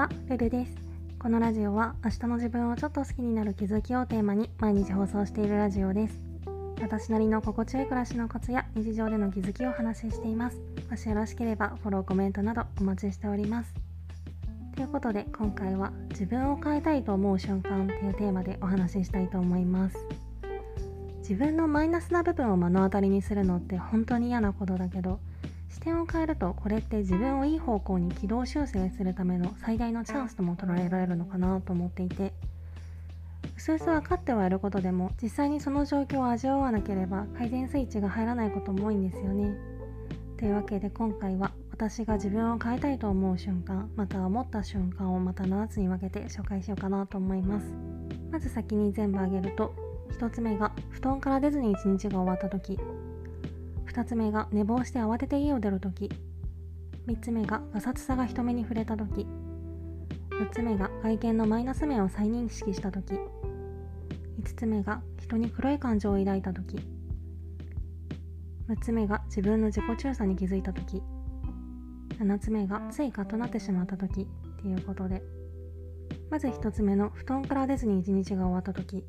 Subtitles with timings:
[0.00, 0.74] は、ルルです。
[1.18, 6.18] このラジオは明日の自分をちょっと好きになる気づきをテーマに毎日放送しているラジオです。
[6.80, 10.58] 私なりの心地よい暮らしのコツや日常での気づきをお話ししています。
[10.90, 13.74] もしよろしければフォロー、コメントなどお待ちしております。
[14.74, 19.98] ということで今回は自分を変えたいと思う瞬間っていうテーマでお話ししたいと思います。
[21.18, 25.20] 自分のマイナスな部分を目の当たりにするのって本当に嫌なことだけど
[25.80, 32.32] 点を変えるとこれって自分をいい方向に軌道修正するための最大のチャンスとも捉えられるのかなと思っていて
[33.74, 39.54] うす分かってはいることでも実際にその状況を味わわなければ改善スイッチが入らないことも多いんですよね。
[40.38, 47.66] というわけで今回は私が自分を変えたいと思う瞬間または思った瞬間をまた7つに分けて紹介しようかなと思います。
[48.30, 49.74] まず先に全部挙げると
[50.18, 52.78] 1つ目が布団から出ずに一日が終わった時
[53.92, 56.10] 2つ目が寝坊して慌てて家を出るとき
[57.06, 59.26] 3つ目がガサツさが人目に触れたとき
[60.30, 63.18] 4つ目が外見のマイナス面を再認識したとき5
[64.56, 66.76] つ目が人に黒い感情を抱いたとき
[68.68, 71.02] 6つ目が自分の自己中さに気づいたとき
[72.18, 74.24] 7つ目がついカッとなってしまったときっ
[74.62, 75.40] ていうことで。
[76.30, 79.04] まず1つ目の布団から出ずに一日が終わったとき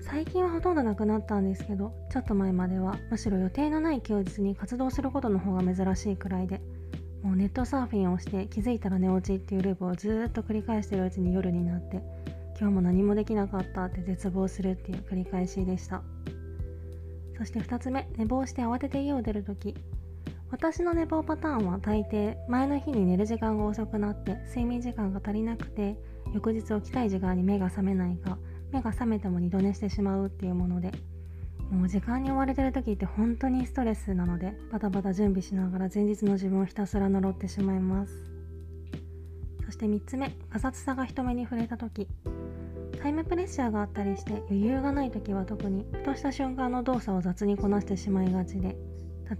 [0.00, 6.60] 最近はほとんどなくなったんですけどちょっと前まではむしろ予定のない休日に活動することの方が珍しいくらいで
[7.22, 12.02] もうネットサーフィンをして気づいたら寝落ちっていうループをずっと繰り返してるうちに夜になって
[12.58, 16.02] 今日も何もできなかったって絶望するっていう繰り返しでした。
[17.36, 19.74] そして2つ目寝坊して慌てて家を出るとき
[20.50, 25.96] 私の寝坊パターンは大抵前の日に寝る時間が遅くなって睡眠時間が足りなくて
[26.32, 28.38] 翌日起きたい時間に目が覚めないか
[28.72, 30.92] 目が覚めても二度寝してしまうっていうもので
[31.70, 38.12] もう時間に追われてる時って本当にストレスなのでバタバタ準備しながら前日の自分をひたすら呪ってしまいます。
[39.64, 42.06] そして3つ目ガサツさが人目に触れた時。
[43.02, 48.76] タイムプレッシャーがあったりして余裕がない時は特にふとした瞬間の動作を雑にこなしてしまいがちで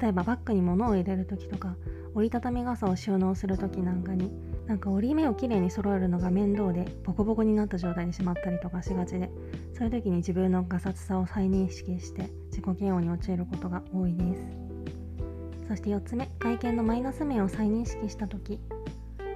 [0.00, 1.74] 例えばバッグに物を入れる時とか
[2.16, 4.32] 折りたたみ傘を収納する時なんかに
[4.66, 9.30] なんか折り目をきれいに揃えるのが面倒でボコボコになった状態にしまったりとかしがちで
[9.74, 14.66] そういう時に自分のガサツさを再認識して自己嫌悪に陥ることが多いです。
[15.68, 18.60] そして4つ目外見のマイナス面を再認識した時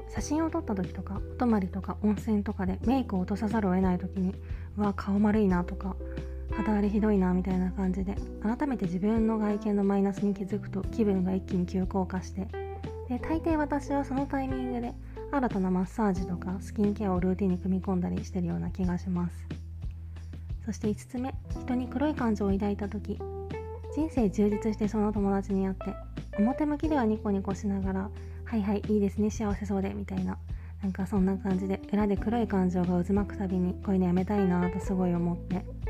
[0.08, 4.34] 写真を撮った時とかお泊まりとか温泉とかでメイクを落とさざるを得ない時に
[4.78, 5.96] うわ顔丸いなとか
[6.52, 12.48] 肌荒れひどいなみたいな感じで改めて自分の外見のマイナスに気づくと気分が一気に急降下して
[13.10, 14.94] で大抵私はそのタイミングで
[15.32, 19.34] 新たなマッサージとかスキンケアをルーティンに組み込んだりしてるような気がします。
[20.64, 21.34] そして5つ目
[21.64, 23.18] 人に黒い感情を抱いた時。
[23.96, 25.92] 人生充実してその友達に会って
[26.38, 28.10] 表向きではニコニコしながら
[28.46, 30.38] 「はいはいいいですね幸せそうで」みたいな
[30.80, 35.89] なんかそんな感じで裏で黒い感情が渦巻くたびにこういうのやめたいなとすごい思って。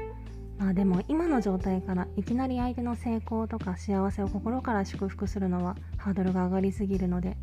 [0.60, 7.38] まあでも今の状態からいきなり相手の成功とか幸せを心から祝福するのはハードルが上がりすぎるので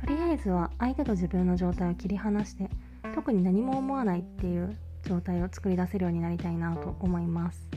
[0.00, 2.70] とりあえずは相手と自分の状態を切り離して
[3.14, 4.74] 特に何も思わないっていう
[5.04, 7.68] 状態を作り出せるようになりたいなと思います。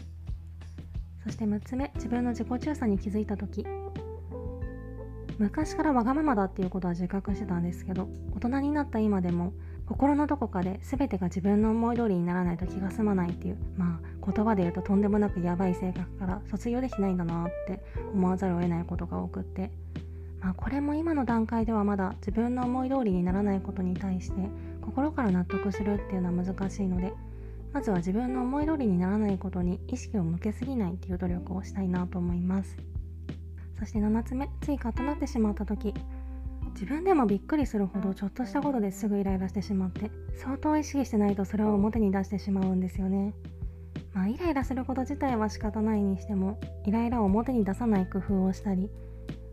[1.25, 3.65] そして6つ目自分の自己中さに気づいた時。
[5.37, 9.51] 昔からわがままだっていうことは自覚してたんですけど大人になった今でも
[9.87, 19.69] 心のどこかで全てが自分の思い通りにならないと気が済まないっていうまあ言葉で言うととんでもなくやばい性格から卒業できないんだなって思わざるを得ないことが多くって
[20.45, 24.47] まあ、これも今の段階ではまだ自分の思い通りにならないことに対して
[24.79, 27.13] 心から納得するっていうのは難しいので
[27.73, 32.77] まずは自分の思い通りにならないことに意識を向けすぎないっていう努力をしたいなと思います。
[33.79, 35.93] そして7つ目ついカッとなってしまった時
[36.75, 43.33] 自分でもびっくりするほどちょっとしたことですぐイライラしてしまって相当意識してないとそれを表に出してしまうんですよね。
[44.13, 48.89] まあイライラすること自体は仕方ないにしてもイライラを表に出さない工夫をしたり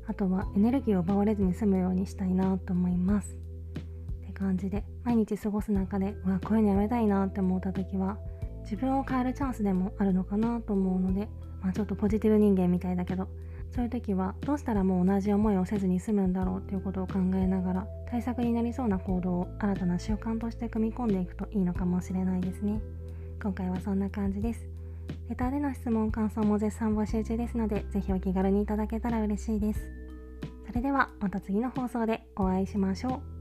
[0.09, 3.37] あとはエネルギーを奪われずに済むようにしたいなと思います。
[3.37, 8.19] って感じで毎日過ごす中でうわこういうのやめたいなって思った時は
[8.65, 11.29] 自分を変えるチャンスでもあるのかなと思うので、
[11.61, 13.29] まあ、ちょっとポジティブ人間みたいだけど
[13.75, 22.81] そういう時はどうしたらもう同じ思いをせずに済むんだろうっていうことを考えながら対策になりそうな行動を新たな習慣として組み込んでいくといいのかもしれないですね。
[23.43, 24.67] 今回はそんな感じです。
[25.29, 29.81] レターでの質問感想も絶賛募集中ですのでぜひお気軽にいただけたら嬉しいです。
[30.67, 33.32] それではまた次の放送でお会いしましょう。